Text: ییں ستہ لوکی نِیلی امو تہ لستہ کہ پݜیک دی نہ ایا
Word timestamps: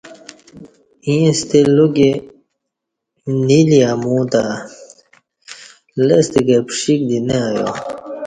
ییں 1.07 1.29
ستہ 1.37 1.59
لوکی 1.75 2.09
نِیلی 3.45 3.79
امو 3.91 4.15
تہ 4.31 4.43
لستہ 6.07 6.41
کہ 6.47 6.57
پݜیک 6.67 7.01
دی 7.09 7.17
نہ 7.27 7.37
ایا 7.47 7.67